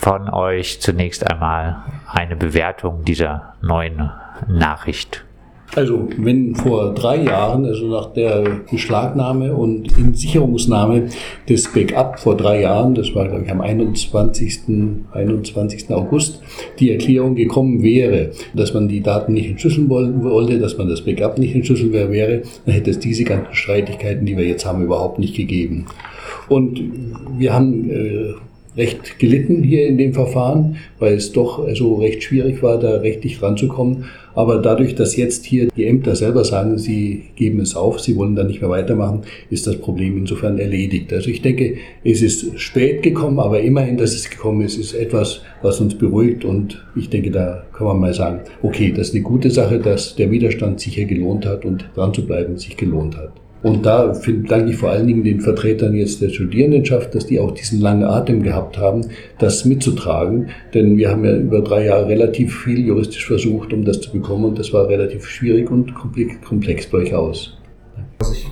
[0.00, 4.10] von euch zunächst einmal eine Bewertung dieser neuen
[4.48, 5.26] Nachricht.
[5.76, 11.10] Also, wenn vor drei Jahren, also nach der Beschlagnahme und Insicherungsnahme
[11.48, 14.62] des Backup vor drei Jahren, das war, glaube ich, am 21.
[15.12, 15.90] 21.
[15.90, 16.42] August,
[16.80, 21.38] die Erklärung gekommen wäre, dass man die Daten nicht entschlüsseln wollte, dass man das Backup
[21.38, 25.36] nicht entschlüsseln wäre, dann hätte es diese ganzen Streitigkeiten, die wir jetzt haben, überhaupt nicht
[25.36, 25.86] gegeben.
[26.48, 26.82] Und
[27.38, 28.34] wir haben äh,
[28.76, 33.42] recht gelitten hier in dem Verfahren, weil es doch so recht schwierig war, da rechtlich
[33.42, 34.04] ranzukommen.
[34.34, 38.36] Aber dadurch, dass jetzt hier die Ämter selber sagen, sie geben es auf, sie wollen
[38.36, 41.12] da nicht mehr weitermachen, ist das Problem insofern erledigt.
[41.12, 45.42] Also ich denke, es ist spät gekommen, aber immerhin, dass es gekommen ist, ist etwas,
[45.62, 46.44] was uns beruhigt.
[46.44, 50.14] Und ich denke, da kann man mal sagen, okay, das ist eine gute Sache, dass
[50.14, 53.32] der Widerstand sich hier gelohnt hat und dran zu bleiben sich gelohnt hat.
[53.62, 54.14] Und da
[54.48, 58.04] danke ich vor allen Dingen den Vertretern jetzt der Studierendenschaft, dass die auch diesen langen
[58.04, 59.06] Atem gehabt haben,
[59.38, 60.48] das mitzutragen.
[60.72, 64.46] Denn wir haben ja über drei Jahre relativ viel juristisch versucht, um das zu bekommen.
[64.46, 67.58] Und das war relativ schwierig und komplex durchaus.
[68.18, 68.46] Also ich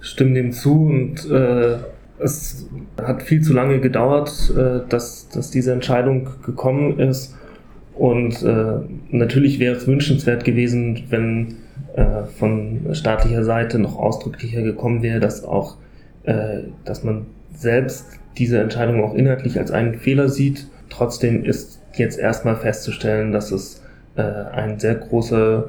[0.00, 1.76] stimme dem zu und äh,
[2.18, 2.68] es
[3.00, 7.34] hat viel zu lange gedauert, äh, dass, dass diese Entscheidung gekommen ist.
[7.94, 11.56] Und äh, natürlich wäre es wünschenswert gewesen, wenn
[11.94, 15.76] äh, von staatlicher Seite noch ausdrücklicher gekommen wäre, dass auch,
[16.24, 18.06] äh, dass man selbst
[18.38, 20.68] diese Entscheidung auch inhaltlich als einen Fehler sieht.
[20.88, 23.82] Trotzdem ist jetzt erstmal festzustellen, dass es
[24.16, 25.68] äh, ein sehr großer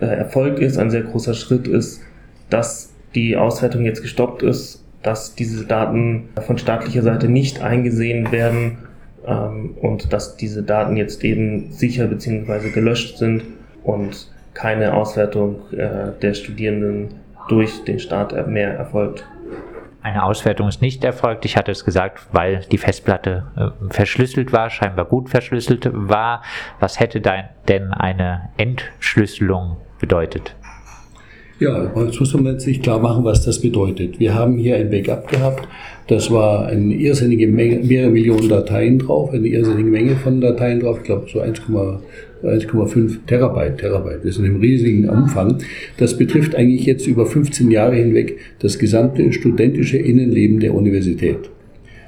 [0.00, 2.00] äh, Erfolg ist, ein sehr großer Schritt ist,
[2.48, 8.78] dass die Auswertung jetzt gestoppt ist, dass diese Daten von staatlicher Seite nicht eingesehen werden
[9.26, 12.70] ähm, und dass diese Daten jetzt eben sicher bzw.
[12.70, 13.42] gelöscht sind
[13.82, 17.14] und keine Auswertung äh, der Studierenden
[17.48, 19.24] durch den Staat mehr erfolgt.
[20.02, 21.44] Eine Auswertung ist nicht erfolgt.
[21.44, 26.42] Ich hatte es gesagt, weil die Festplatte äh, verschlüsselt war, scheinbar gut verschlüsselt war.
[26.78, 30.54] Was hätte denn eine Entschlüsselung bedeutet?
[31.58, 34.18] Ja, jetzt muss man sich klar machen, was das bedeutet.
[34.18, 35.68] Wir haben hier ein Backup gehabt.
[36.06, 40.96] Das war eine irrsinnige Menge, mehrere Millionen Dateien drauf, eine irrsinnige Menge von Dateien drauf.
[41.00, 41.40] Ich glaube, so
[42.42, 44.20] 1,5 Terabyte, Terabyte.
[44.24, 45.58] Das ist ein riesigen Umfang.
[45.98, 51.50] Das betrifft eigentlich jetzt über 15 Jahre hinweg das gesamte studentische Innenleben der Universität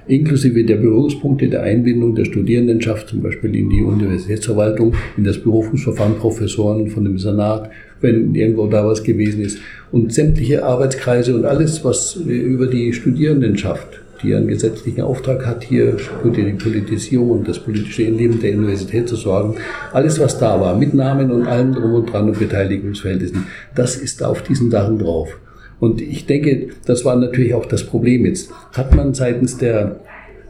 [0.06, 6.16] inklusive der Berührungspunkte der Einbindung der Studierendenschaft, zum Beispiel in die Universitätsverwaltung, in das Berufungsverfahren,
[6.16, 9.58] Professoren von dem Senat, wenn irgendwo da was gewesen ist,
[9.92, 15.98] und sämtliche Arbeitskreise und alles, was über die Studierendenschaft, die einen gesetzlichen Auftrag hat, hier
[15.98, 19.56] für die Politisierung, das politische Innenleben der Universität zu sorgen,
[19.92, 24.22] alles, was da war, mit Namen und allem drum und dran und Beteiligungsverhältnissen, das ist
[24.22, 25.38] auf diesen Sachen drauf.
[25.80, 28.52] Und ich denke, das war natürlich auch das Problem jetzt.
[28.72, 29.96] Hat man seitens der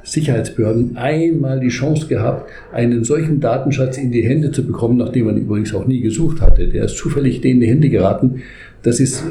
[0.04, 5.37] Sicherheitsbehörden einmal die Chance gehabt, einen solchen Datenschatz in die Hände zu bekommen, nachdem man
[5.39, 6.69] übrigens auch nie gesucht hatte.
[6.69, 8.43] Der ist zufällig denen in die Hände geraten.
[8.82, 9.22] Das ist,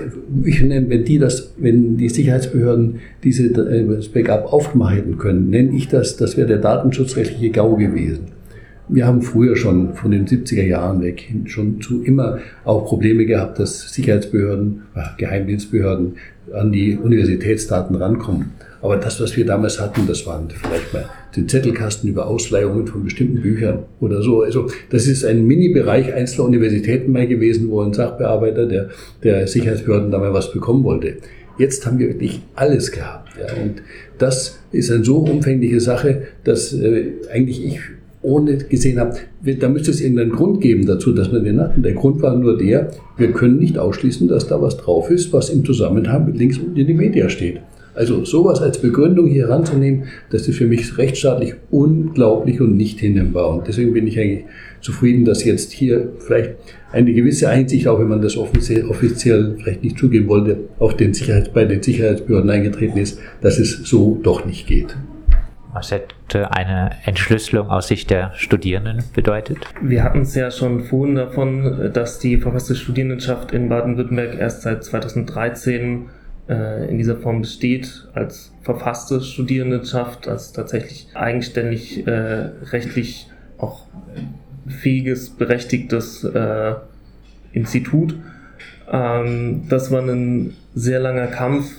[0.45, 5.75] ich nenne, wenn die das, wenn die Sicherheitsbehörden diese äh, das Backup aufmachen können, nenne
[5.75, 8.27] ich das, das wäre der datenschutzrechtliche GAU gewesen.
[8.87, 13.59] Wir haben früher schon von den 70er Jahren weg schon zu immer auch Probleme gehabt,
[13.59, 16.13] dass Sicherheitsbehörden, äh, Geheimdienstbehörden
[16.53, 18.51] an die Universitätsdaten rankommen.
[18.81, 21.05] Aber das, was wir damals hatten, das waren vielleicht mal
[21.35, 24.41] den Zettelkasten über Ausleihungen von bestimmten Büchern oder so.
[24.41, 28.89] Also das ist ein Mini-Bereich einzelner Universitäten mal gewesen, wo ein Sachbearbeiter der,
[29.23, 31.17] der Sicherheitsbehörden da mal was bekommen wollte.
[31.57, 33.29] Jetzt haben wir wirklich alles gehabt.
[33.37, 33.61] Ja.
[33.61, 33.83] Und
[34.17, 37.79] das ist eine so umfängliche Sache, dass äh, eigentlich ich
[38.23, 39.15] ohne gesehen habe,
[39.59, 41.75] da müsste es irgendeinen Grund geben dazu, dass man den hat.
[41.75, 45.33] Und der Grund war nur der, wir können nicht ausschließen, dass da was drauf ist,
[45.33, 47.61] was im Zusammenhang mit links unten in die Media steht.
[47.93, 53.49] Also sowas als Begründung hier heranzunehmen, das ist für mich rechtsstaatlich unglaublich und nicht hinnehmbar.
[53.49, 54.45] Und deswegen bin ich eigentlich
[54.79, 56.51] zufrieden, dass jetzt hier vielleicht
[56.91, 61.13] eine gewisse Einsicht, auch wenn man das offiziell, offiziell vielleicht nicht zugeben wollte, auf den
[61.13, 64.95] Sicherheits, bei den Sicherheitsbehörden eingetreten ist, dass es so doch nicht geht.
[65.73, 69.59] Was hätte eine Entschlüsselung aus Sicht der Studierenden bedeutet?
[69.81, 74.83] Wir hatten es ja schon vorhin davon, dass die verfasste Studierendenschaft in Baden-Württemberg erst seit
[74.83, 76.07] 2013
[76.51, 83.85] äh, in dieser Form besteht, als verfasste Studierendenschaft, als tatsächlich eigenständig äh, rechtlich auch
[84.67, 86.73] fähiges, berechtigtes äh,
[87.53, 88.15] Institut.
[88.91, 91.71] Ähm, das war ein sehr langer Kampf.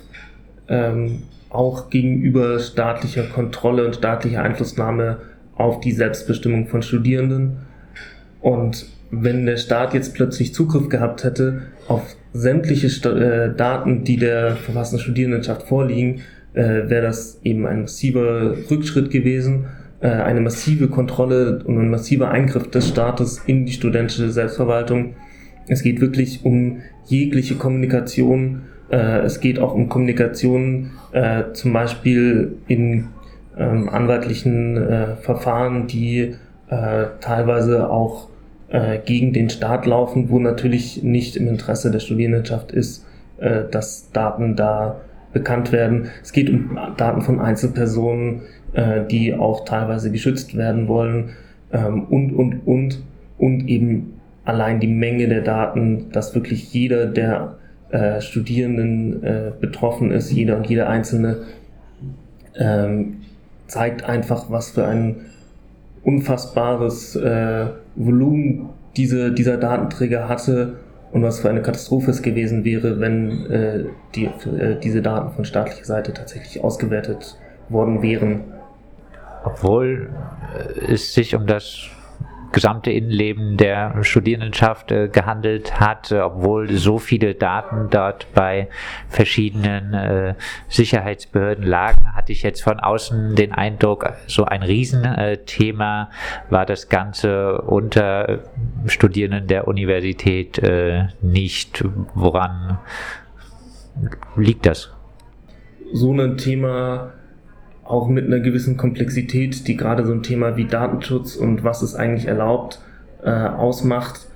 [0.68, 5.18] Ähm, auch gegenüber staatlicher Kontrolle und staatlicher Einflussnahme
[5.54, 7.58] auf die Selbstbestimmung von Studierenden.
[8.40, 14.16] Und wenn der Staat jetzt plötzlich Zugriff gehabt hätte auf sämtliche St äh, Daten, die
[14.16, 16.22] der verfassten Studierendenschaft vorliegen,
[16.54, 19.66] äh, wäre das eben ein massiver Rückschritt gewesen.
[20.02, 25.14] äh, eine massive Kontrolle und ein massiver Eingriff des Staates in die studentische Selbstverwaltung.
[25.68, 28.62] Es geht wirklich um jegliche Kommunikation.
[28.90, 33.08] Äh, es geht auch um Kommunikation äh, zum Beispiel in
[33.56, 36.34] ähm, anwaltlichen äh, Verfahren, die
[37.20, 38.30] teilweise auch
[38.72, 43.06] äh, gegen den Staat laufen, wo natürlich nicht im Interesse der Studierendenschaft ist,
[43.38, 45.00] äh, dass Daten da
[45.34, 46.08] bekannt werden.
[46.22, 48.42] Es geht um Daten von Einzelpersonen,
[48.72, 51.30] äh, die auch teilweise geschützt werden wollen
[51.72, 53.02] ähm, und, und, und,
[53.38, 54.14] und eben
[54.44, 57.56] allein die Menge der Daten, dass wirklich jeder der
[57.90, 61.42] äh, Studierenden äh, betroffen ist, jeder und jeder Einzelne,
[62.58, 63.18] ähm,
[63.66, 65.16] zeigt einfach, was für ein
[66.04, 70.74] unfassbares äh, Volumen diese, dieser Datenträger hatte
[71.12, 73.84] und was für eine Katastrophe es gewesen wäre, wenn äh,
[74.14, 77.36] die, äh, diese Daten von staatlicher Seite tatsächlich ausgewertet
[77.68, 78.44] worden wären.
[79.44, 80.10] Obwohl
[80.86, 81.88] äh, es sich um das
[82.52, 88.68] gesamte Innenleben der Studierendenschaft äh, gehandelt hat, äh, obwohl so viele Daten dort bei
[89.08, 90.34] verschiedenen äh,
[90.68, 96.10] Sicherheitsbehörden lagen, hatte ich jetzt von außen den Eindruck, so ein Riesenthema
[96.50, 98.40] war das Ganze unter
[98.86, 101.84] Studierenden der Universität äh, nicht.
[102.14, 102.78] Woran
[104.36, 104.92] liegt das?
[105.92, 107.12] So ein Thema
[107.84, 111.94] auch mit einer gewissen Komplexität, die gerade so ein Thema wie Datenschutz und was es
[111.94, 112.80] eigentlich erlaubt
[113.22, 114.26] äh, ausmacht,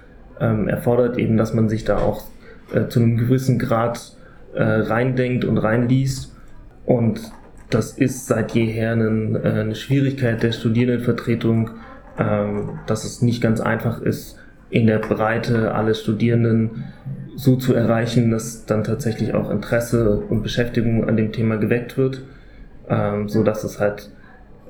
[0.41, 2.25] ähm, erfordert eben, dass man sich da auch
[2.73, 4.13] äh, zu einem gewissen Grad
[4.55, 6.35] äh, reindenkt und reinliest.
[6.85, 7.21] Und
[7.71, 11.71] das ist seit jeher einen, äh, eine Schwierigkeit der Studierendenvertretung,
[12.19, 14.39] ähm, dass es nicht ganz einfach ist,
[14.71, 16.85] in der Breite alle Studierenden
[17.37, 22.23] so zu erreichen, dass dann tatsächlich auch Interesse und Beschäftigung an dem Thema geweckt wird
[22.89, 24.11] ähm, so dass es halt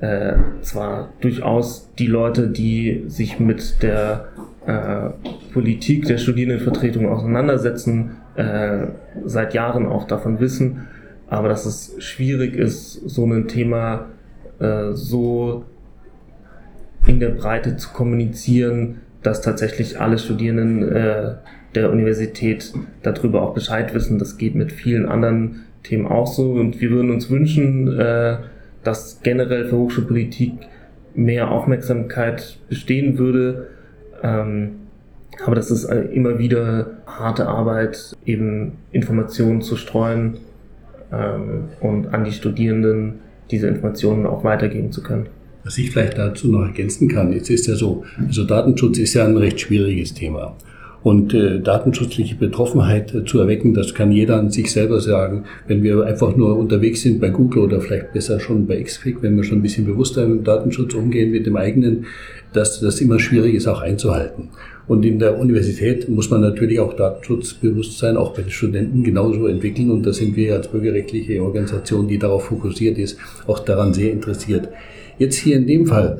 [0.01, 4.27] äh, zwar durchaus die Leute, die sich mit der
[4.65, 5.09] äh,
[5.53, 8.87] Politik der Studierendenvertretung auseinandersetzen, äh,
[9.25, 10.87] seit Jahren auch davon wissen,
[11.27, 14.05] aber dass es schwierig ist, so ein Thema
[14.59, 15.65] äh, so
[17.05, 21.35] in der Breite zu kommunizieren, dass tatsächlich alle Studierenden äh,
[21.75, 22.73] der Universität
[23.03, 24.19] darüber auch Bescheid wissen.
[24.19, 26.51] Das geht mit vielen anderen Themen auch so.
[26.51, 28.37] Und wir würden uns wünschen, äh,
[28.83, 30.53] dass generell für Hochschulpolitik
[31.15, 33.67] mehr Aufmerksamkeit bestehen würde.
[34.23, 34.71] Ähm,
[35.45, 40.37] aber das ist äh, immer wieder harte Arbeit, eben Informationen zu streuen
[41.11, 43.19] ähm, und an die Studierenden
[43.51, 45.27] diese Informationen auch weitergeben zu können.
[45.63, 49.25] Was ich vielleicht dazu noch ergänzen kann, jetzt ist ja so, also Datenschutz ist ja
[49.25, 50.55] ein recht schwieriges Thema.
[51.03, 55.45] Und äh, datenschutzliche Betroffenheit äh, zu erwecken, das kann jeder an sich selber sagen.
[55.67, 59.37] Wenn wir einfach nur unterwegs sind bei Google oder vielleicht besser schon bei XFIG, wenn
[59.37, 62.05] wir schon ein bisschen bewusster mit dem Datenschutz umgehen, mit dem eigenen,
[62.53, 64.49] dass das immer schwierig ist, auch einzuhalten.
[64.87, 69.91] Und in der Universität muss man natürlich auch Datenschutzbewusstsein auch bei den Studenten genauso entwickeln.
[69.91, 73.17] Und da sind wir als bürgerrechtliche Organisation, die darauf fokussiert ist,
[73.47, 74.69] auch daran sehr interessiert.
[75.19, 76.19] Jetzt hier in dem Fall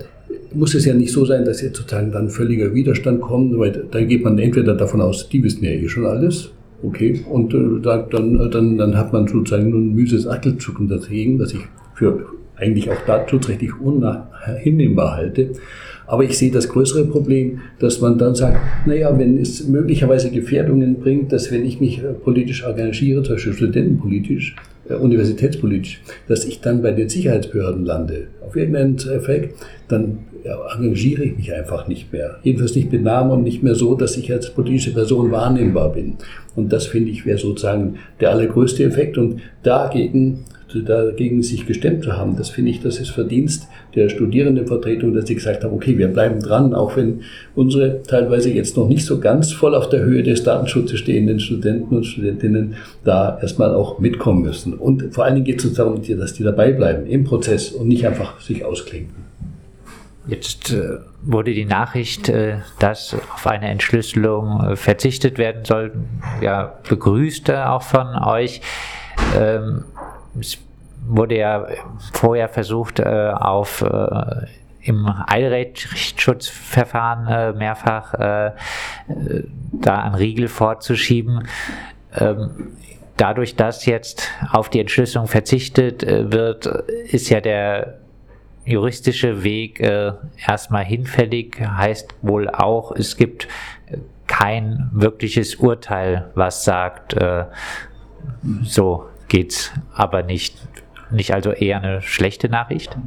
[0.53, 4.01] muss es ja nicht so sein, dass jetzt sozusagen dann völliger Widerstand kommt, weil da
[4.01, 6.51] geht man entweder davon aus, die wissen ja eh schon alles,
[6.83, 11.53] okay, und äh, dann, dann, dann hat man sozusagen nur ein müses Achtelzucken dagegen, was
[11.53, 11.61] ich
[11.95, 12.25] für
[12.55, 15.51] eigentlich auch datenschutzrechtlich unhinnehmbar halte.
[16.07, 18.57] Aber ich sehe das größere Problem, dass man dann sagt,
[18.87, 23.53] naja, wenn es möglicherweise Gefährdungen bringt, dass wenn ich mich äh, politisch engagiere, zum Beispiel
[23.53, 24.55] studentenpolitisch,
[24.89, 29.55] äh, universitätspolitisch, dass ich dann bei den Sicherheitsbehörden lande, auf irgendeinen Effekt,
[29.87, 30.19] dann
[30.77, 32.37] engagiere ich mich einfach nicht mehr.
[32.43, 36.15] Jedenfalls nicht mit Namen und nicht mehr so, dass ich als politische Person wahrnehmbar bin.
[36.55, 39.17] Und das finde ich wäre sozusagen der allergrößte Effekt.
[39.17, 42.35] Und dagegen dagegen sich gestemmt zu haben.
[42.35, 46.41] Das finde ich, das ist Verdienst der Studierendenvertretung, dass sie gesagt haben, okay, wir bleiben
[46.41, 47.21] dran, auch wenn
[47.55, 51.95] unsere teilweise jetzt noch nicht so ganz voll auf der Höhe des Datenschutzes stehenden Studenten
[51.95, 54.73] und Studentinnen da erstmal auch mitkommen müssen.
[54.73, 57.87] Und vor allen Dingen geht es uns darum, dass die dabei bleiben im Prozess und
[57.87, 59.27] nicht einfach sich ausklinken.
[60.27, 65.93] Jetzt äh, wurde die Nachricht, äh, dass auf eine Entschlüsselung äh, verzichtet werden soll,
[66.41, 68.61] ja, begrüßt auch von euch.
[70.39, 70.57] Es
[71.07, 71.67] wurde ja
[72.13, 74.45] vorher versucht, äh, auf äh,
[74.81, 78.51] im Eilrechtsschutzverfahren äh, mehrfach äh,
[79.71, 81.47] da einen Riegel vorzuschieben.
[82.17, 82.77] Ähm,
[83.17, 87.99] dadurch, dass jetzt auf die Entschlüsselung verzichtet äh, wird, ist ja der
[88.63, 90.13] juristische Weg äh,
[90.45, 93.47] erstmal hinfällig, heißt wohl auch, es gibt
[94.27, 97.45] kein wirkliches Urteil, was sagt, äh,
[98.63, 100.55] so geht's aber nicht.
[101.11, 102.97] Nicht also eher eine schlechte Nachricht?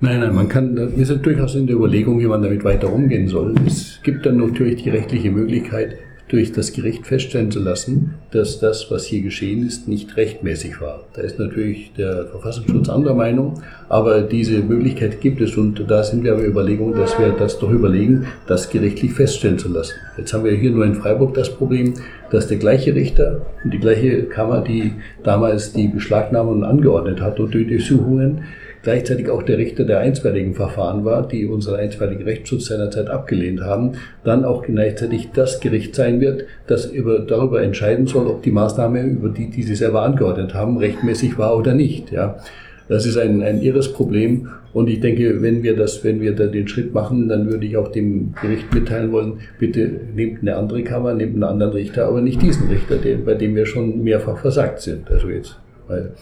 [0.00, 3.26] Nein, nein, man kann, wir sind durchaus in der Überlegung, wie man damit weiter umgehen
[3.26, 3.54] soll.
[3.66, 5.96] Es gibt dann natürlich die rechtliche Möglichkeit,
[6.28, 11.04] durch das Gericht feststellen zu lassen, dass das, was hier geschehen ist, nicht rechtmäßig war.
[11.12, 16.24] Da ist natürlich der Verfassungsschutz anderer Meinung, aber diese Möglichkeit gibt es und da sind
[16.24, 19.94] wir aber Überlegung, dass wir das doch überlegen, das gerichtlich feststellen zu lassen.
[20.16, 21.94] Jetzt haben wir hier nur in Freiburg das Problem,
[22.30, 27.52] dass der gleiche Richter und die gleiche Kammer, die damals die Beschlagnahmung angeordnet hat und
[27.52, 28.44] die Durchsuchungen,
[28.84, 33.92] gleichzeitig auch der Richter der einstweiligen Verfahren war, die unseren einstweiligen Rechtsschutz seinerzeit abgelehnt haben,
[34.22, 39.02] dann auch gleichzeitig das Gericht sein wird, das über, darüber entscheiden soll, ob die Maßnahme,
[39.02, 42.12] über die, die sie selber angeordnet haben, rechtmäßig war oder nicht.
[42.12, 42.38] Ja.
[42.86, 44.48] Das ist ein, ein irres Problem.
[44.74, 47.76] Und ich denke, wenn wir das, wenn wir da den Schritt machen, dann würde ich
[47.76, 52.20] auch dem Gericht mitteilen wollen, bitte nehmt eine andere Kammer, nehmt einen anderen Richter, aber
[52.20, 55.10] nicht diesen Richter, den, bei dem wir schon mehrfach versagt sind.
[55.10, 55.56] Also jetzt
[55.88, 56.12] mal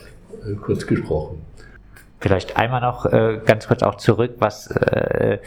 [0.46, 1.38] äh, kurz gesprochen.
[2.22, 5.38] Vielleicht einmal noch äh, ganz kurz auch zurück, was äh,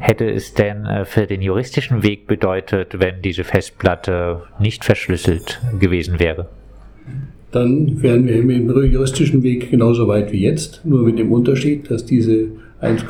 [0.00, 6.18] hätte es denn äh, für den juristischen Weg bedeutet, wenn diese Festplatte nicht verschlüsselt gewesen
[6.18, 6.48] wäre?
[7.52, 12.04] Dann wären wir im juristischen Weg genauso weit wie jetzt, nur mit dem Unterschied, dass
[12.04, 12.48] diese
[12.80, 13.04] 1,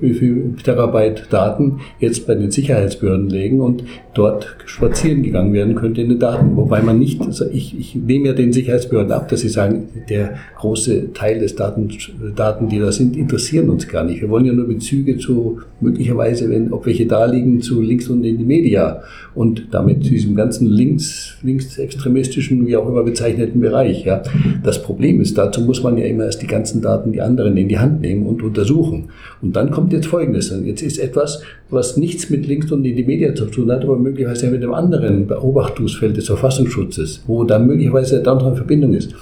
[0.00, 3.82] wie viel Terabyte Daten jetzt bei den Sicherheitsbehörden legen und
[4.14, 6.56] dort spazieren gegangen werden könnte in den Daten.
[6.56, 10.36] Wobei man nicht, also ich, ich nehme ja den Sicherheitsbehörden ab, dass sie sagen, der
[10.58, 11.88] große Teil des Daten,
[12.34, 14.20] Daten, die da sind, interessieren uns gar nicht.
[14.20, 18.24] Wir wollen ja nur Bezüge zu möglicherweise, wenn, ob welche da liegen, zu links und
[18.24, 19.02] in die Media
[19.34, 24.04] und damit zu diesem ganzen links, linksextremistischen, wie auch immer bezeichneten Bereich.
[24.04, 24.22] Ja.
[24.62, 27.68] Das Problem ist, dazu muss man ja immer erst die ganzen Daten, die anderen in
[27.68, 29.10] die Hand nehmen und untersuchen.
[29.42, 30.54] Und dann kommt jetzt Folgendes.
[30.64, 33.96] Jetzt ist etwas, was nichts mit links und in die Media zu tun hat, aber
[33.96, 39.14] möglicherweise mit einem anderen Beobachtungsfeld des Verfassungsschutzes, wo da möglicherweise eine andere Verbindung ist,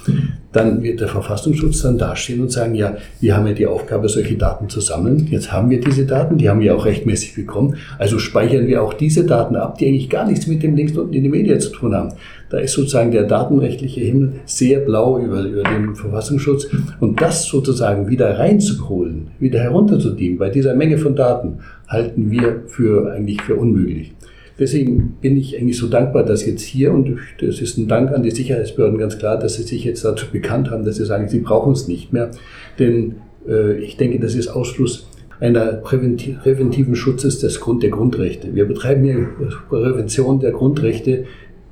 [0.55, 4.35] dann wird der Verfassungsschutz dann dastehen und sagen, ja, wir haben ja die Aufgabe, solche
[4.35, 5.27] Daten zu sammeln.
[5.29, 7.75] Jetzt haben wir diese Daten, die haben wir auch rechtmäßig bekommen.
[7.97, 11.13] Also speichern wir auch diese Daten ab, die eigentlich gar nichts mit dem links und
[11.13, 12.13] in die Media zu tun haben.
[12.49, 16.67] Da ist sozusagen der datenrechtliche Himmel sehr blau über, über den Verfassungsschutz.
[17.01, 23.11] Und das sozusagen wieder reinzuholen, wieder herunterzudienen bei dieser Menge von Daten, halten wir für
[23.11, 24.13] eigentlich für unmöglich.
[24.57, 28.23] Deswegen bin ich eigentlich so dankbar, dass jetzt hier, und das ist ein Dank an
[28.23, 31.39] die Sicherheitsbehörden ganz klar, dass sie sich jetzt dazu bekannt haben, dass sie sagen, sie
[31.39, 32.31] brauchen es nicht mehr.
[32.79, 33.15] Denn
[33.47, 35.09] äh, ich denke, das ist Ausschluss
[35.39, 38.55] einer präventiven Schutzes des Grund, der Grundrechte.
[38.55, 39.27] Wir betreiben hier
[39.69, 41.25] Prävention der Grundrechte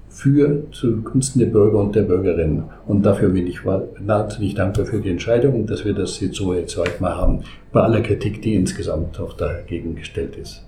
[0.10, 2.66] für zugunsten der Bürger und der Bürgerinnen.
[2.86, 6.78] Und dafür bin ich wahnsinnig dankbar für die Entscheidung dass wir das jetzt so jetzt
[7.00, 7.40] mal haben,
[7.72, 10.64] bei aller Kritik, die insgesamt auch dagegen gestellt ist.